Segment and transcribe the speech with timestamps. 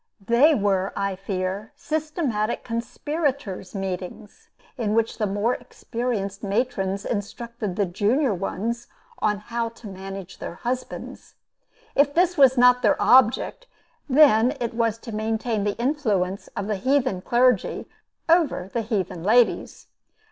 [0.25, 7.85] They were, I fear, systematic conspirators' meetings, in which the more experienced matrons instructed the
[7.85, 8.87] junior ones
[9.21, 11.35] how to manage their husbands.
[11.93, 13.67] If this was not their object,
[14.09, 17.87] then it was to maintain the influence of the heathen clergy
[18.27, 19.85] over the heathen ladies.